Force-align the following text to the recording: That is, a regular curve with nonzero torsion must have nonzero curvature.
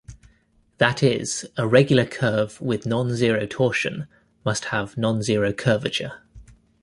That 0.79 1.03
is, 1.03 1.45
a 1.57 1.67
regular 1.67 2.05
curve 2.07 2.59
with 2.59 2.85
nonzero 2.85 3.47
torsion 3.47 4.07
must 4.43 4.65
have 4.73 4.95
nonzero 4.95 5.55
curvature. 5.55 6.23